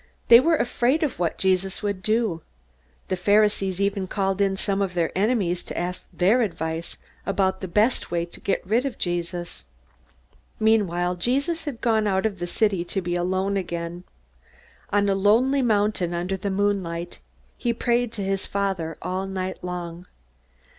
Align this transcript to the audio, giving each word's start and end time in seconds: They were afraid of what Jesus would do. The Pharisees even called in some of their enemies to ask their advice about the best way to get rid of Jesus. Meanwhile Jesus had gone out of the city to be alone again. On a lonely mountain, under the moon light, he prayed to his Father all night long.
They 0.29 0.39
were 0.39 0.55
afraid 0.55 1.03
of 1.03 1.19
what 1.19 1.37
Jesus 1.37 1.83
would 1.83 2.01
do. 2.01 2.41
The 3.09 3.15
Pharisees 3.15 3.79
even 3.79 4.07
called 4.07 4.41
in 4.41 4.57
some 4.57 4.81
of 4.81 4.95
their 4.95 5.15
enemies 5.15 5.63
to 5.65 5.77
ask 5.77 6.05
their 6.11 6.41
advice 6.41 6.97
about 7.23 7.61
the 7.61 7.67
best 7.67 8.09
way 8.09 8.25
to 8.25 8.39
get 8.39 8.65
rid 8.65 8.83
of 8.87 8.97
Jesus. 8.97 9.67
Meanwhile 10.59 11.17
Jesus 11.17 11.65
had 11.65 11.81
gone 11.81 12.07
out 12.07 12.25
of 12.25 12.39
the 12.39 12.47
city 12.47 12.83
to 12.85 12.99
be 12.99 13.13
alone 13.15 13.57
again. 13.57 14.03
On 14.89 15.07
a 15.07 15.13
lonely 15.13 15.61
mountain, 15.61 16.15
under 16.15 16.35
the 16.35 16.49
moon 16.49 16.81
light, 16.81 17.19
he 17.55 17.71
prayed 17.71 18.11
to 18.13 18.23
his 18.23 18.47
Father 18.47 18.97
all 19.03 19.27
night 19.27 19.63
long. 19.63 20.07